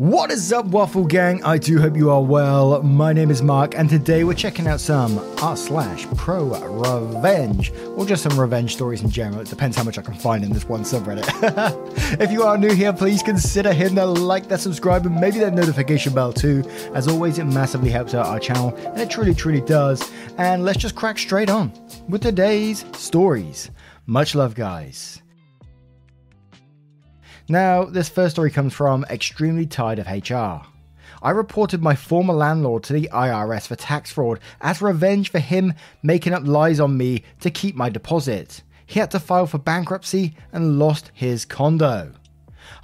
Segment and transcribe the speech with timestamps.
[0.00, 1.44] What is up, Waffle Gang?
[1.44, 2.82] I do hope you are well.
[2.82, 8.06] My name is Mark, and today we're checking out some r slash pro revenge, or
[8.06, 9.42] just some revenge stories in general.
[9.42, 12.18] It depends how much I can find in this one subreddit.
[12.18, 15.52] if you are new here, please consider hitting that like, that subscribe, and maybe that
[15.52, 16.64] notification bell too.
[16.94, 20.10] As always, it massively helps out our channel, and it truly, truly does.
[20.38, 21.74] And let's just crack straight on
[22.08, 23.70] with today's stories.
[24.06, 25.20] Much love, guys.
[27.50, 30.64] Now, this first story comes from Extremely Tired of HR.
[31.20, 35.74] I reported my former landlord to the IRS for tax fraud as revenge for him
[36.00, 38.62] making up lies on me to keep my deposit.
[38.86, 42.12] He had to file for bankruptcy and lost his condo.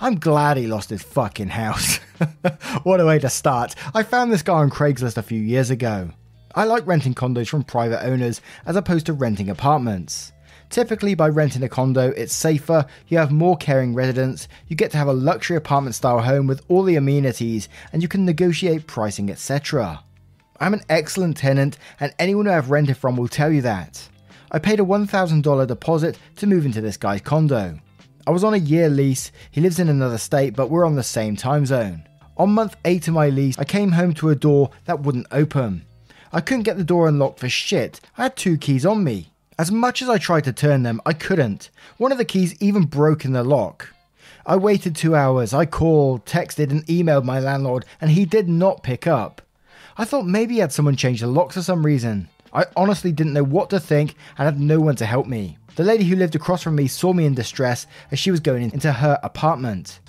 [0.01, 1.99] I'm glad he lost his fucking house.
[2.83, 3.77] what a way to start.
[3.95, 6.11] I found this guy on Craigslist a few years ago.
[6.57, 10.33] I like renting condos from private owners as opposed to renting apartments.
[10.71, 14.99] Typically, by renting a condo, it's safer, you have more caring residents, you get to
[14.99, 19.31] have a luxury apartment style home with all the amenities, and you can negotiate pricing,
[19.31, 20.03] etc.
[20.59, 24.09] I'm an excellent tenant, and anyone who I've rented from will tell you that.
[24.51, 27.79] I paid a $1,000 deposit to move into this guy's condo.
[28.27, 31.03] I was on a year lease, he lives in another state, but we're on the
[31.03, 32.07] same time zone.
[32.37, 35.87] On month 8 of my lease, I came home to a door that wouldn't open.
[36.33, 39.33] I couldn't get the door unlocked for shit, I had two keys on me.
[39.59, 41.71] As much as I tried to turn them, I couldn't.
[41.97, 43.95] One of the keys even broke in the lock.
[44.45, 45.55] I waited two hours.
[45.55, 49.41] I called, texted, and emailed my landlord, and he did not pick up.
[49.97, 52.29] I thought maybe he had someone change the lock for some reason.
[52.53, 55.57] I honestly didn't know what to think and had no one to help me.
[55.77, 58.71] The lady who lived across from me saw me in distress as she was going
[58.71, 60.01] into her apartment.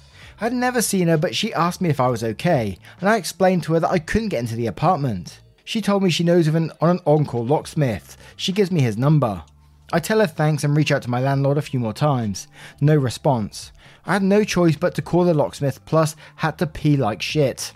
[0.41, 3.15] I had never seen her, but she asked me if I was okay, and I
[3.15, 5.39] explained to her that I couldn't get into the apartment.
[5.67, 8.15] She told me she knows of an on an on-call locksmith.
[8.37, 9.43] She gives me his number.
[9.91, 12.47] I tell her thanks and reach out to my landlord a few more times.
[12.79, 13.73] No response.
[14.05, 17.73] I had no choice but to call the locksmith, plus had to pee like shit.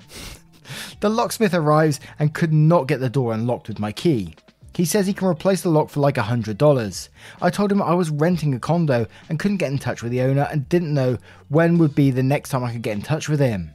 [1.01, 4.35] the locksmith arrives and could not get the door unlocked with my key.
[4.73, 7.09] He says he can replace the lock for like $100.
[7.41, 10.21] I told him I was renting a condo and couldn't get in touch with the
[10.21, 11.17] owner and didn't know
[11.49, 13.71] when would be the next time I could get in touch with him.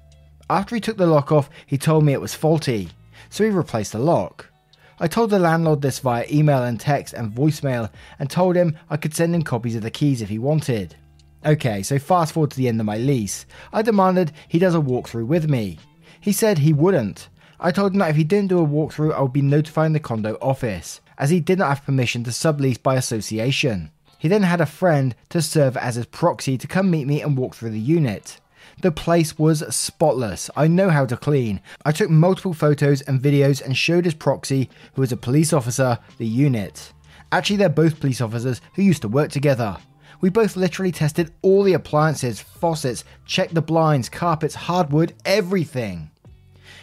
[0.48, 2.88] After he took the lock off, he told me it was faulty
[3.30, 4.50] so he replaced the lock.
[4.98, 8.96] I told the landlord this via email and text and voicemail and told him I
[8.96, 10.96] could send him copies of the keys if he wanted.
[11.44, 13.46] Okay, so fast forward to the end of my lease.
[13.72, 15.78] I demanded he does a walkthrough with me.
[16.20, 17.28] He said he wouldn't.
[17.60, 20.00] I told him that if he didn't do a walkthrough, I would be notifying the
[20.00, 23.90] condo office, as he did not have permission to sublease by association.
[24.18, 27.36] He then had a friend to serve as his proxy to come meet me and
[27.36, 28.40] walk through the unit.
[28.82, 30.50] The place was spotless.
[30.54, 31.62] I know how to clean.
[31.86, 35.98] I took multiple photos and videos and showed his proxy, who was a police officer,
[36.18, 36.92] the unit.
[37.32, 39.78] Actually, they're both police officers who used to work together.
[40.20, 46.10] We both literally tested all the appliances, faucets, checked the blinds, carpets, hardwood, everything.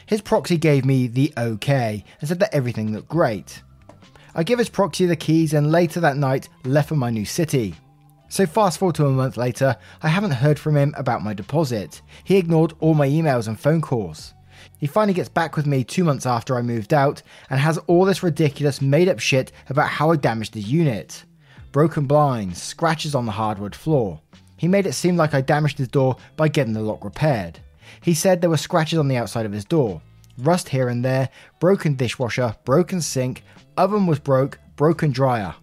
[0.05, 3.61] His proxy gave me the okay and said that everything looked great.
[4.35, 7.75] I gave his proxy the keys and later that night left for my new city.
[8.33, 12.01] So fast forward to a month later, I haven't heard from him about my deposit.
[12.23, 14.33] He ignored all my emails and phone calls.
[14.79, 17.21] He finally gets back with me two months after I moved out
[17.51, 21.25] and has all this ridiculous made up shit about how I damaged the unit.
[21.71, 24.19] Broken blinds, scratches on the hardwood floor.
[24.57, 27.59] He made it seem like I damaged his door by getting the lock repaired.
[28.01, 30.01] He said there were scratches on the outside of his door,
[30.39, 31.29] rust here and there,
[31.59, 33.43] broken dishwasher, broken sink,
[33.77, 35.53] oven was broke, broken dryer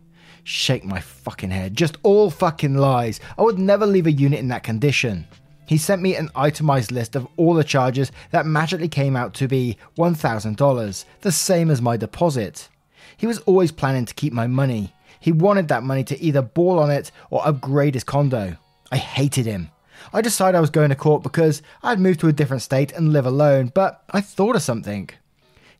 [0.51, 1.77] shake my fucking head.
[1.77, 3.21] Just all fucking lies.
[3.39, 5.27] I would never leave a unit in that condition.
[5.67, 9.47] He sent me an itemized list of all the charges that magically came out to
[9.47, 12.69] be $1,000, the same as my deposit.
[13.17, 14.93] He was always planning to keep my money.
[15.21, 18.57] He wanted that money to either ball on it or upgrade his condo.
[18.91, 19.71] I hated him.
[20.13, 23.13] I decided I was going to court because I'd moved to a different state and
[23.13, 25.11] live alone, but I thought of something.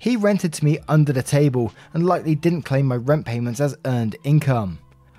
[0.01, 3.77] He rented to me under the table and likely didn't claim my rent payments as
[3.85, 4.79] earned income.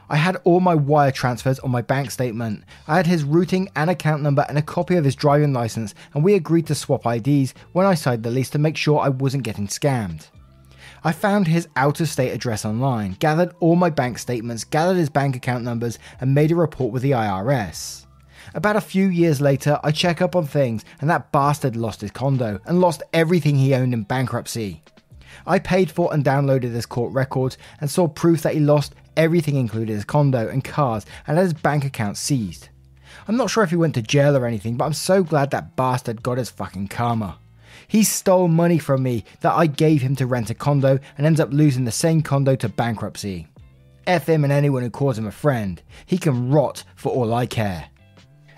[0.10, 2.64] I had all my wire transfers on my bank statement.
[2.88, 6.24] I had his routing and account number and a copy of his driving license, and
[6.24, 9.44] we agreed to swap IDs when I signed the lease to make sure I wasn't
[9.44, 10.30] getting scammed.
[11.04, 15.12] I found his out of state address online, gathered all my bank statements, gathered his
[15.12, 18.08] bank account numbers, and made a report with the IRS.
[18.54, 22.12] About a few years later, I check up on things, and that bastard lost his
[22.12, 24.82] condo and lost everything he owned in bankruptcy.
[25.46, 29.56] I paid for and downloaded his court records and saw proof that he lost everything,
[29.56, 32.68] including his condo and cars, and had his bank account seized.
[33.28, 35.78] I'm not sure if he went to jail or anything, but I'm so glad that
[35.78, 37.38] bastard got his fucking karma.
[37.88, 41.40] He stole money from me that I gave him to rent a condo and ends
[41.40, 43.48] up losing the same condo to bankruptcy.
[44.08, 45.82] F him and anyone who calls him a friend.
[46.06, 47.91] He can rot for all I care.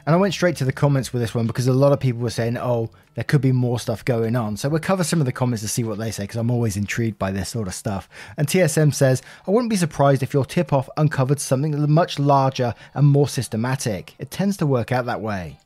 [0.06, 2.22] And I went straight to the comments with this one because a lot of people
[2.22, 4.58] were saying, oh, there could be more stuff going on.
[4.58, 6.76] So we'll cover some of the comments to see what they say because I'm always
[6.76, 8.10] intrigued by this sort of stuff.
[8.36, 12.74] And TSM says, I wouldn't be surprised if your tip off uncovered something much larger
[12.94, 14.14] and more systematic.
[14.20, 15.60] It tends to work out that way.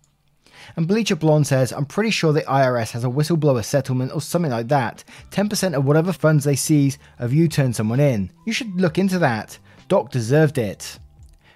[0.76, 4.52] And Bleacher Blonde says, I'm pretty sure the IRS has a whistleblower settlement or something
[4.52, 5.04] like that.
[5.32, 8.32] 10% of whatever funds they seize of you turn someone in.
[8.46, 9.58] You should look into that.
[9.88, 11.00] Doc deserved it.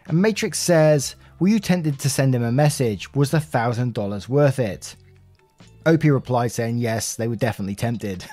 [0.07, 3.12] And Matrix says, were you tempted to send him a message?
[3.16, 4.96] Was the thousand dollars worth it?
[5.88, 8.20] Opie replied saying yes, they were definitely tempted.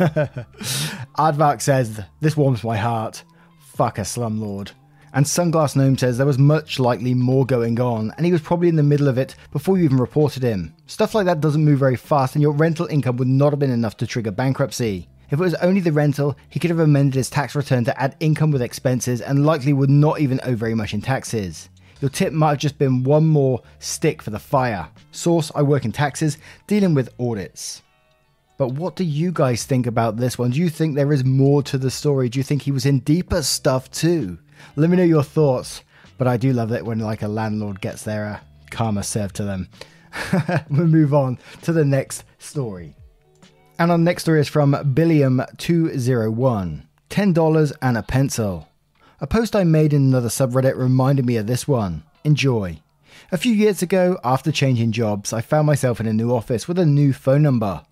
[1.17, 3.25] Aardvark says, This warms my heart.
[3.61, 4.73] Fuck a slumlord.
[5.15, 8.69] And Sunglass Gnome says there was much likely more going on, and he was probably
[8.69, 10.75] in the middle of it before you even reported him.
[10.87, 13.71] Stuff like that doesn't move very fast, and your rental income would not have been
[13.71, 15.09] enough to trigger bankruptcy.
[15.31, 18.17] If it was only the rental, he could have amended his tax return to add
[18.21, 21.71] income with expenses and likely would not even owe very much in taxes.
[22.01, 24.89] Your tip might have just been one more stick for the fire.
[25.11, 27.83] Source I work in taxes, dealing with audits.
[28.57, 30.51] But what do you guys think about this one?
[30.51, 32.29] Do you think there is more to the story?
[32.29, 34.39] Do you think he was in deeper stuff too?
[34.77, 35.83] Let me know your thoughts.
[36.19, 38.41] But I do love it when like a landlord gets their uh,
[38.71, 39.69] karma served to them.
[40.71, 42.97] we'll move on to the next story.
[43.79, 46.83] And our next story is from Billiam201.
[47.11, 48.68] $10 and a pencil.
[49.21, 52.05] A post I made in another subreddit reminded me of this one.
[52.23, 52.79] Enjoy.
[53.33, 56.79] A few years ago, after changing jobs, I found myself in a new office with
[56.79, 57.83] a new phone number.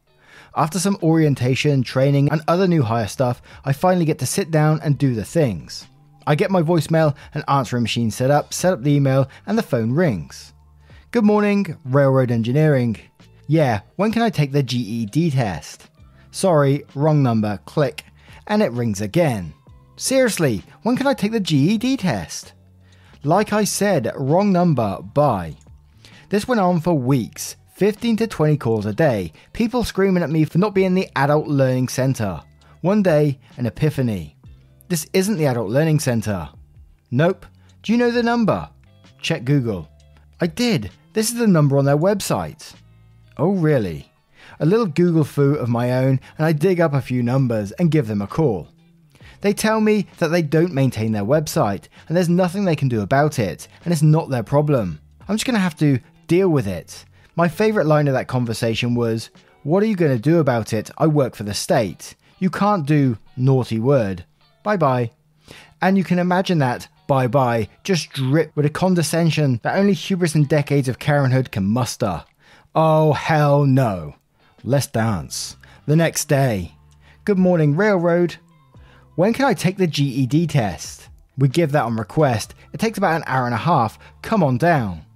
[0.55, 4.81] After some orientation, training, and other new hire stuff, I finally get to sit down
[4.84, 5.88] and do the things.
[6.28, 9.64] I get my voicemail and answering machine set up, set up the email, and the
[9.64, 10.52] phone rings.
[11.11, 12.99] Good morning, Railroad Engineering.
[13.49, 15.88] Yeah, when can I take the GED test?
[16.31, 18.05] Sorry, wrong number, click,
[18.46, 19.55] and it rings again.
[19.97, 22.53] Seriously, when can I take the GED test?
[23.25, 25.57] Like I said, wrong number, bye.
[26.29, 30.45] This went on for weeks 15 to 20 calls a day, people screaming at me
[30.45, 32.43] for not being the Adult Learning Centre.
[32.83, 34.37] One day, an epiphany.
[34.89, 36.49] This isn't the Adult Learning Centre.
[37.11, 37.45] Nope.
[37.83, 38.69] Do you know the number?
[39.21, 39.89] Check Google.
[40.41, 40.91] I did.
[41.15, 42.75] This is the number on their website.
[43.39, 44.13] Oh, really?
[44.61, 47.91] A little Google fu of my own, and I dig up a few numbers and
[47.91, 48.69] give them a call.
[49.41, 53.00] They tell me that they don't maintain their website and there's nothing they can do
[53.00, 55.00] about it, and it's not their problem.
[55.29, 57.05] I'm just going to have to deal with it.
[57.35, 59.31] My favourite line of that conversation was,
[59.62, 60.91] What are you going to do about it?
[60.99, 62.15] I work for the state.
[62.38, 64.25] You can't do naughty word.
[64.62, 65.11] Bye bye.
[65.81, 70.35] And you can imagine that bye bye just drip with a condescension that only hubris
[70.35, 72.25] and decades of Karenhood can muster.
[72.75, 74.17] Oh, hell no.
[74.65, 75.56] Let's dance.
[75.87, 76.75] The next day.
[77.25, 78.37] Good morning, Railroad.
[79.17, 81.09] When can I take the GED test?
[81.39, 82.55] We give that on request.
[82.75, 83.99] It takes about an hour and a half.
[84.21, 85.07] Come on down.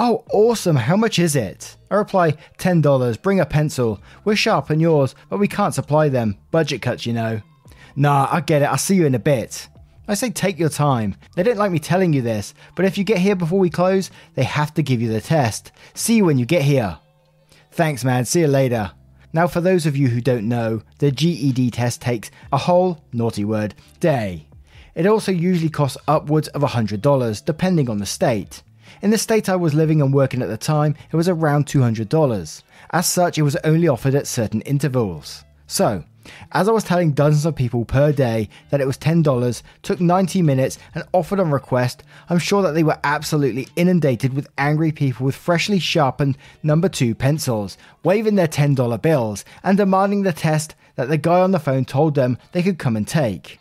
[0.00, 0.74] Oh, awesome.
[0.74, 1.76] How much is it?
[1.92, 3.22] I reply, $10.
[3.22, 4.00] Bring a pencil.
[4.24, 6.38] We're sharp and yours, but we can't supply them.
[6.50, 7.40] Budget cuts, you know.
[7.94, 8.64] Nah, I get it.
[8.64, 9.68] I'll see you in a bit.
[10.08, 11.14] I say take your time.
[11.36, 14.10] They don't like me telling you this, but if you get here before we close,
[14.34, 15.70] they have to give you the test.
[15.94, 16.98] See you when you get here.
[17.70, 18.24] Thanks, man.
[18.24, 18.90] See you later.
[19.32, 23.44] Now, for those of you who don't know, the GED test takes a whole, naughty
[23.44, 24.46] word, day.
[24.94, 28.62] It also usually costs upwards of $100, depending on the state.
[29.02, 32.62] In the state I was living and working at the time, it was around $200.
[32.90, 35.44] As such, it was only offered at certain intervals.
[35.68, 36.04] So,
[36.52, 40.42] as I was telling dozens of people per day that it was $10, took 90
[40.42, 45.26] minutes, and offered on request, I'm sure that they were absolutely inundated with angry people
[45.26, 51.08] with freshly sharpened number 2 pencils, waving their $10 bills, and demanding the test that
[51.08, 53.58] the guy on the phone told them they could come and take.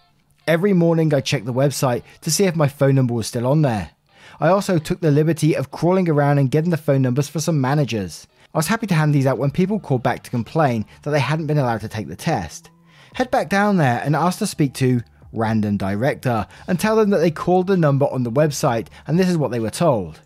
[0.47, 3.61] Every morning I checked the website to see if my phone number was still on
[3.61, 3.91] there.
[4.39, 7.61] I also took the liberty of crawling around and getting the phone numbers for some
[7.61, 8.25] managers.
[8.53, 11.19] I was happy to hand these out when people called back to complain that they
[11.19, 12.71] hadn't been allowed to take the test.
[13.13, 15.01] Head back down there and ask to speak to
[15.31, 19.29] random director and tell them that they called the number on the website and this
[19.29, 20.21] is what they were told.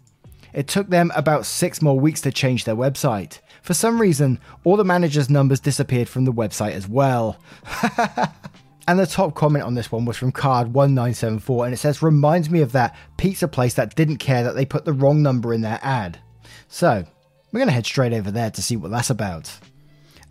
[0.54, 3.40] It took them about six more weeks to change their website.
[3.62, 7.38] For some reason, all the managers' numbers disappeared from the website as well.
[8.88, 12.62] and the top comment on this one was from Card1974 and it says, Reminds me
[12.62, 15.80] of that pizza place that didn't care that they put the wrong number in their
[15.82, 16.20] ad.
[16.68, 17.06] So,
[17.54, 19.60] we're going to head straight over there to see what that's about.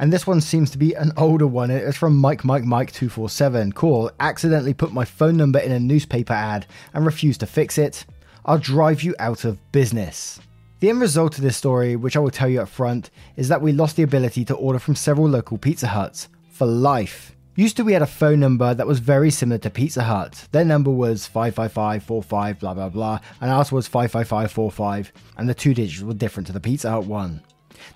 [0.01, 1.71] And this one seems to be an older one.
[1.71, 3.73] It's from Mike Mike Mike 247.
[3.73, 4.11] Cool.
[4.19, 8.05] Accidentally put my phone number in a newspaper ad and refused to fix it.
[8.45, 10.41] I'll drive you out of business.
[10.81, 13.63] The end result of this story, which I will tell you up front, is that
[13.63, 17.37] we lost the ability to order from several local Pizza Huts for life.
[17.55, 20.49] Used to, we had a phone number that was very similar to Pizza Hut.
[20.53, 26.03] Their number was 55545, blah blah blah, and ours was 55545, and the two digits
[26.03, 27.43] were different to the Pizza Hut one.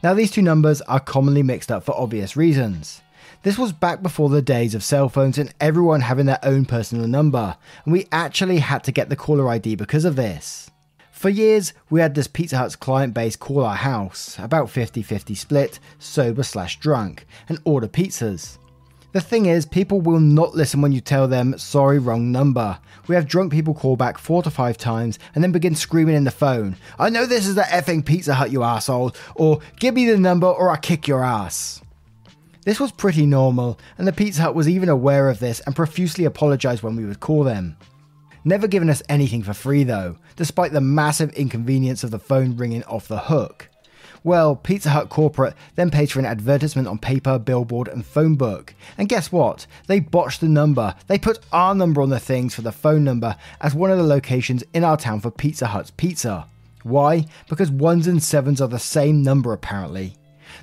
[0.03, 3.01] Now, these two numbers are commonly mixed up for obvious reasons.
[3.45, 7.09] This was back before the days of cell phones and everyone having their own personal
[7.09, 10.71] number, and we actually had to get the caller ID because of this.
[11.13, 15.35] For years, we had this Pizza Hut's client base call our house, about 50 50
[15.35, 18.59] split, sober slash drunk, and order pizzas.
[19.17, 22.79] The thing is, people will not listen when you tell them, sorry, wrong number.
[23.09, 26.25] We have drunk people call back four to five times and then begin screaming in
[26.25, 30.05] the phone, I know this is the effing Pizza Hut, you asshole, or give me
[30.05, 31.81] the number or I'll kick your ass.
[32.67, 36.27] This was pretty normal, and the Pizza Hut was even aware of this and profusely
[36.27, 37.79] apologised when we would call them.
[38.45, 42.85] Never giving us anything for free though, despite the massive inconvenience of the phone ringing
[42.85, 43.71] off the hook.
[44.27, 48.75] Well, Pizza Hut corporate then paid for an advertisement on paper, billboard, and phone book.
[48.99, 49.69] And guess what?
[49.87, 50.97] They botched the number.
[51.07, 54.03] They put our number on the things for the phone number as one of the
[54.03, 56.49] locations in our town for Pizza Hut's pizza.
[56.83, 57.27] Why?
[57.49, 60.17] Because ones and sevens are the same number apparently.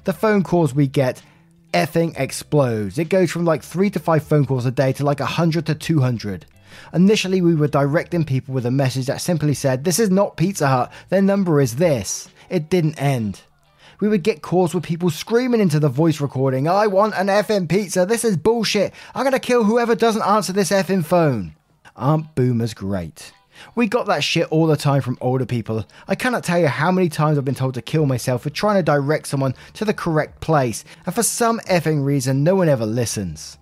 [0.03, 1.21] The phone calls we get
[1.73, 2.99] effing explodes.
[2.99, 5.75] It goes from like 3 to 5 phone calls a day to like 100 to
[5.75, 6.45] 200.
[6.93, 10.67] Initially, we were directing people with a message that simply said, This is not Pizza
[10.67, 12.27] Hut, their number is this.
[12.49, 13.41] It didn't end
[13.99, 17.69] we would get calls with people screaming into the voice recording, I want an FM
[17.69, 21.55] pizza, this is bullshit, I'm gonna kill whoever doesn't answer this FM phone.
[21.95, 23.33] Aren't boomers great?
[23.75, 25.85] We got that shit all the time from older people.
[26.07, 28.77] I cannot tell you how many times I've been told to kill myself for trying
[28.77, 32.85] to direct someone to the correct place, and for some effing reason, no one ever
[32.85, 33.57] listens.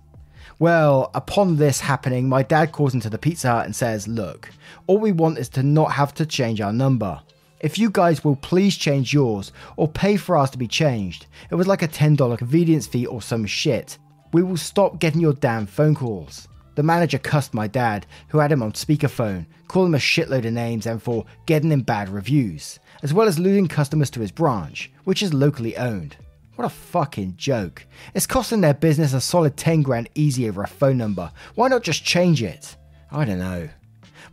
[0.58, 4.50] Well, upon this happening, my dad calls into the Pizza Hut and says, Look,
[4.86, 7.20] all we want is to not have to change our number
[7.62, 11.26] if you guys will please change yours or pay for ours to be changed.
[11.50, 13.98] It was like a $10 convenience fee or some shit.
[14.32, 16.48] We will stop getting your damn phone calls.
[16.74, 20.52] The manager cussed my dad, who had him on speakerphone, calling him a shitload of
[20.52, 24.90] names and for getting him bad reviews, as well as losing customers to his branch,
[25.04, 26.16] which is locally owned.
[26.56, 27.86] What a fucking joke.
[28.14, 31.30] It's costing their business a solid 10 grand easy over a phone number.
[31.54, 32.76] Why not just change it?
[33.10, 33.68] I don't know.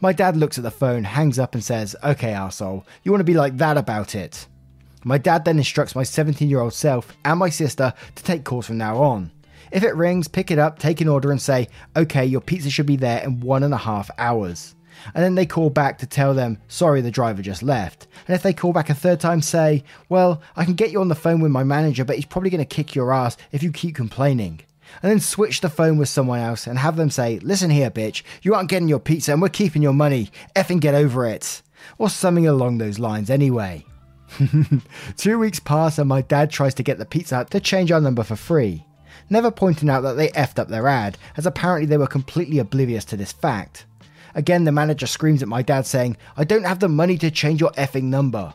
[0.02, 3.26] My dad looks at the phone, hangs up, and says, Okay, asshole, you want to
[3.26, 4.48] be like that about it.
[5.04, 8.66] My dad then instructs my 17 year old self and my sister to take calls
[8.66, 9.32] from now on.
[9.72, 12.86] If it rings, pick it up, take an order, and say, Okay, your pizza should
[12.86, 14.74] be there in one and a half hours.
[15.14, 18.08] And then they call back to tell them, Sorry, the driver just left.
[18.26, 21.10] And if they call back a third time, say, Well, I can get you on
[21.10, 23.74] the phone with my manager, but he's probably going to kick your ass if you
[23.74, 24.62] keep complaining
[25.02, 28.24] and then switch the phone with someone else and have them say, Listen here, bitch,
[28.42, 30.30] you aren't getting your pizza and we're keeping your money.
[30.56, 31.62] Effing get over it.
[31.98, 33.86] Or something along those lines, anyway.
[35.18, 38.02] Two weeks pass and my dad tries to get the Pizza Hut to change our
[38.02, 38.86] number for free,
[39.30, 43.06] never pointing out that they effed up their ad, as apparently they were completely oblivious
[43.06, 43.86] to this fact.
[44.36, 47.60] Again, the manager screams at my dad saying, I don't have the money to change
[47.60, 48.54] your effing number.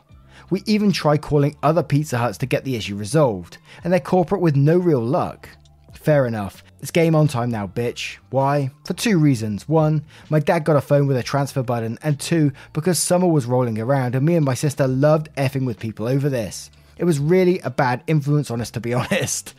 [0.49, 4.41] We even try calling other Pizza Huts to get the issue resolved, and they're corporate
[4.41, 5.49] with no real luck.
[5.95, 6.63] Fair enough.
[6.81, 8.17] It's game on time now, bitch.
[8.29, 8.69] Why?
[8.85, 9.67] For two reasons.
[9.67, 13.45] One, my dad got a phone with a transfer button, and two, because summer was
[13.47, 16.69] rolling around and me and my sister loved effing with people over this.
[16.97, 19.53] It was really a bad influence on us, to be honest.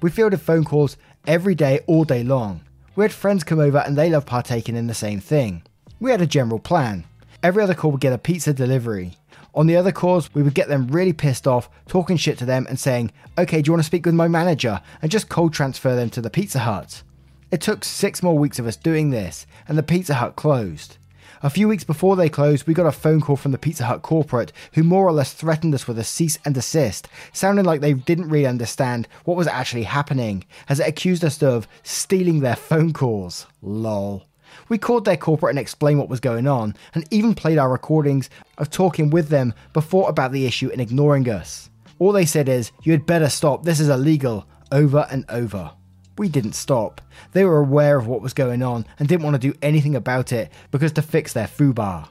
[0.00, 2.60] We fielded phone calls every day, all day long.
[2.94, 5.62] We had friends come over and they loved partaking in the same thing.
[6.00, 7.04] We had a general plan.
[7.42, 9.16] Every other call would get a pizza delivery.
[9.54, 12.66] On the other calls, we would get them really pissed off, talking shit to them
[12.68, 14.80] and saying, okay, do you want to speak with my manager?
[15.02, 17.02] And just cold transfer them to the Pizza Hut.
[17.50, 20.98] It took six more weeks of us doing this, and the Pizza Hut closed.
[21.42, 24.02] A few weeks before they closed, we got a phone call from the Pizza Hut
[24.02, 27.94] corporate who more or less threatened us with a cease and desist, sounding like they
[27.94, 32.92] didn't really understand what was actually happening, as it accused us of stealing their phone
[32.92, 33.46] calls.
[33.62, 34.27] Lol.
[34.68, 38.30] We called their corporate and explained what was going on, and even played our recordings
[38.58, 41.70] of talking with them before about the issue and ignoring us.
[41.98, 45.72] All they said is, You had better stop, this is illegal, over and over.
[46.16, 47.00] We didn't stop.
[47.32, 50.32] They were aware of what was going on and didn't want to do anything about
[50.32, 52.08] it because to fix their FUBAR.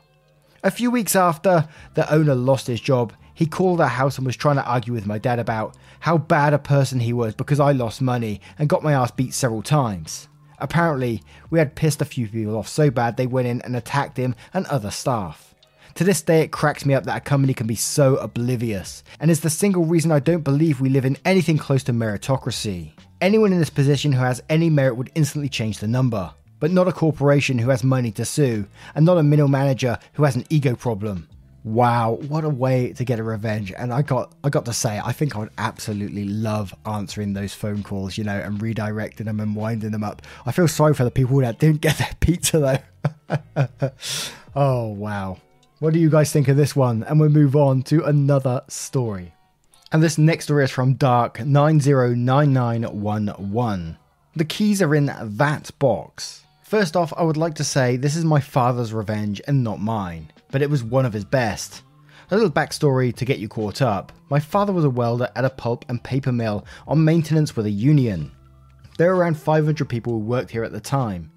[0.63, 4.35] A few weeks after the owner lost his job, he called our house and was
[4.35, 7.71] trying to argue with my dad about how bad a person he was because I
[7.71, 10.27] lost money and got my ass beat several times.
[10.59, 14.17] Apparently, we had pissed a few people off so bad they went in and attacked
[14.17, 15.55] him and other staff.
[15.95, 19.31] To this day, it cracks me up that a company can be so oblivious, and
[19.31, 22.91] is the single reason I don't believe we live in anything close to meritocracy.
[23.19, 26.87] Anyone in this position who has any merit would instantly change the number, but not
[26.87, 30.45] a corporation who has money to sue, and not a middle manager who has an
[30.49, 31.27] ego problem.
[31.67, 33.73] Wow, what a way to get a revenge.
[33.77, 37.53] And I got I got to say, I think I would absolutely love answering those
[37.53, 40.21] phone calls, you know, and redirecting them and winding them up.
[40.45, 42.81] I feel sorry for the people that didn't get their pizza
[43.27, 43.67] though.
[44.55, 45.39] oh wow.
[45.79, 47.03] What do you guys think of this one?
[47.03, 49.33] And we'll move on to another story.
[49.91, 53.97] And this next story is from Dark 909911.
[54.37, 56.45] The keys are in that box.
[56.63, 60.31] First off, I would like to say this is my father's revenge and not mine
[60.57, 61.83] but it was one of his best.
[62.31, 64.11] A little backstory to get you caught up.
[64.31, 67.69] My father was a welder at a pulp and paper mill on maintenance with a
[67.69, 68.31] union.
[68.97, 71.31] There were around 500 people who worked here at the time,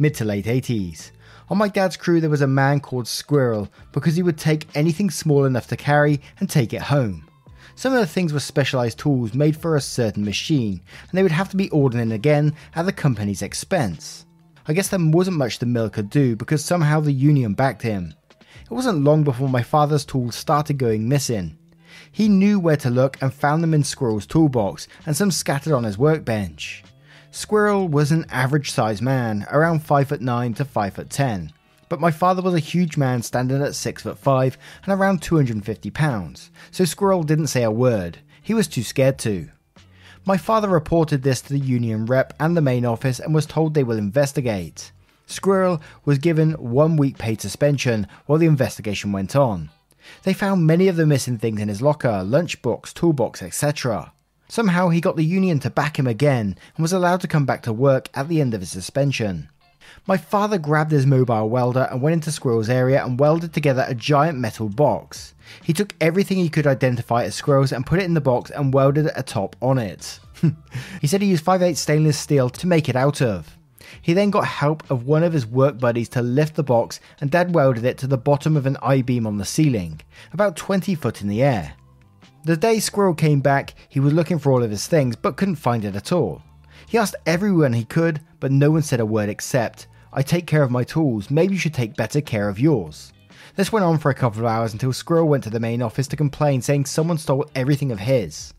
[0.00, 1.12] mid to late 80s.
[1.50, 5.08] On my dad's crew, there was a man called Squirrel because he would take anything
[5.08, 7.28] small enough to carry and take it home.
[7.76, 11.30] Some of the things were specialised tools made for a certain machine, and they would
[11.30, 14.26] have to be ordered in again at the company's expense.
[14.66, 18.14] I guess there wasn't much the mill could do because somehow the union backed him.
[18.62, 21.58] It wasn't long before my father's tools started going missing.
[22.10, 25.84] He knew where to look and found them in Squirrel's toolbox and some scattered on
[25.84, 26.84] his workbench.
[27.30, 31.52] Squirrel was an average sized man, around 5 foot 9 to 5 foot 10,
[31.88, 35.90] but my father was a huge man standing at 6 foot 5 and around 250
[35.90, 38.18] pounds, so Squirrel didn't say a word.
[38.40, 39.48] He was too scared to.
[40.24, 43.74] My father reported this to the union rep and the main office and was told
[43.74, 44.92] they will investigate.
[45.26, 49.70] Squirrel was given one week paid suspension while the investigation went on.
[50.22, 54.12] They found many of the missing things in his locker, lunchbox, toolbox, etc.
[54.48, 57.62] Somehow he got the union to back him again and was allowed to come back
[57.62, 59.48] to work at the end of his suspension.
[60.06, 63.94] My father grabbed his mobile welder and went into Squirrel's area and welded together a
[63.94, 65.34] giant metal box.
[65.62, 68.74] He took everything he could identify as squirrels and put it in the box and
[68.74, 70.20] welded a top on it.
[71.00, 73.56] he said he used 5/8 stainless steel to make it out of.
[74.00, 77.30] He then got help of one of his work buddies to lift the box and
[77.30, 80.00] Dad welded it to the bottom of an I beam on the ceiling,
[80.32, 81.74] about 20 foot in the air.
[82.44, 85.56] The day Squirrel came back, he was looking for all of his things but couldn't
[85.56, 86.42] find it at all.
[86.86, 90.62] He asked everyone he could, but no one said a word except, I take care
[90.62, 93.12] of my tools, maybe you should take better care of yours.
[93.56, 96.08] This went on for a couple of hours until Squirrel went to the main office
[96.08, 98.52] to complain, saying someone stole everything of his.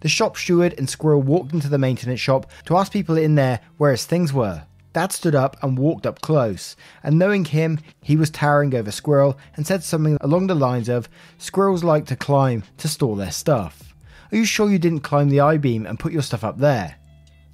[0.00, 3.60] The shop steward and Squirrel walked into the maintenance shop to ask people in there
[3.76, 4.64] where his things were.
[4.92, 9.38] Dad stood up and walked up close, and knowing him, he was towering over Squirrel
[9.54, 11.08] and said something along the lines of
[11.38, 13.94] Squirrels like to climb to store their stuff.
[14.32, 16.96] Are you sure you didn't climb the I beam and put your stuff up there?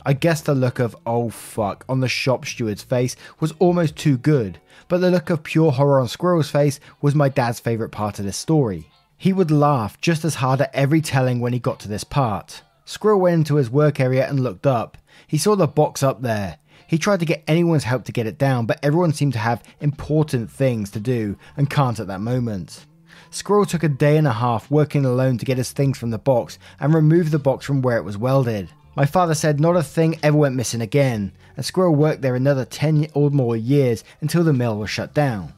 [0.06, 4.16] I guess the look of oh fuck on the shop steward's face was almost too
[4.16, 8.18] good, but the look of pure horror on Squirrel's face was my dad's favourite part
[8.18, 8.88] of this story.
[9.18, 12.62] He would laugh just as hard at every telling when he got to this part.
[12.84, 14.98] Squirrel went into his work area and looked up.
[15.26, 16.58] He saw the box up there.
[16.86, 19.64] He tried to get anyone's help to get it down, but everyone seemed to have
[19.80, 22.84] important things to do and can't at that moment.
[23.30, 26.18] Squirrel took a day and a half working alone to get his things from the
[26.18, 28.68] box and remove the box from where it was welded.
[28.94, 32.64] My father said not a thing ever went missing again, and Squirrel worked there another
[32.64, 35.52] 10 or more years until the mill was shut down.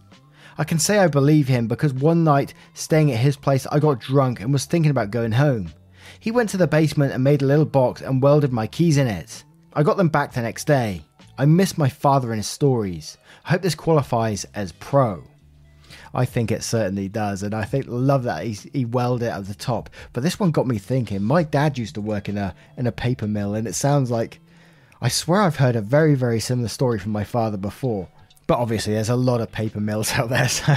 [0.61, 4.01] I can say I believe him because one night, staying at his place, I got
[4.01, 5.73] drunk and was thinking about going home.
[6.19, 9.07] He went to the basement and made a little box and welded my keys in
[9.07, 9.45] it.
[9.73, 11.05] I got them back the next day.
[11.39, 13.17] I miss my father and his stories.
[13.45, 15.23] I hope this qualifies as pro.
[16.13, 19.47] I think it certainly does, and I think love that he, he welded it at
[19.47, 19.91] the top.
[20.13, 21.23] But this one got me thinking.
[21.23, 24.41] My dad used to work in a in a paper mill, and it sounds like
[25.01, 28.09] I swear I've heard a very very similar story from my father before.
[28.49, 30.75] But obviously, there's a lot of paper mills out there, so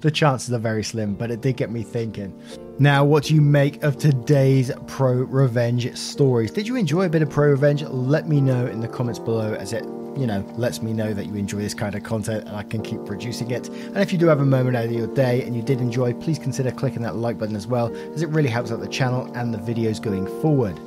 [0.00, 1.14] the chances are very slim.
[1.14, 2.36] But it did get me thinking.
[2.78, 6.50] Now, what do you make of today's Pro Revenge stories?
[6.50, 7.82] Did you enjoy a bit of Pro Revenge?
[7.82, 11.24] Let me know in the comments below as it you know, lets me know that
[11.24, 13.68] you enjoy this kind of content and I can keep producing it.
[13.68, 16.12] And if you do have a moment out of your day and you did enjoy,
[16.12, 19.32] please consider clicking that like button as well, as it really helps out the channel
[19.34, 20.78] and the videos going forward.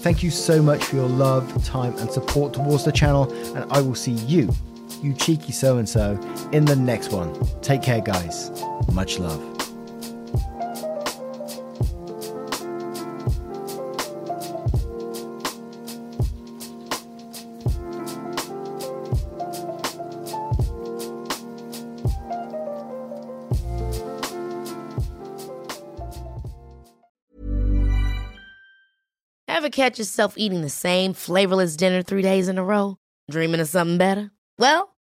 [0.00, 3.80] Thank you so much for your love, time, and support towards the channel, and I
[3.80, 4.52] will see you
[5.04, 6.18] you cheeky so and so,
[6.52, 7.34] in the next one.
[7.60, 8.50] Take care, guys.
[8.92, 9.42] Much love.
[29.46, 32.98] Ever catch yourself eating the same flavorless dinner three days in a row?
[33.30, 34.30] Dreaming of something better?
[34.58, 34.93] Well,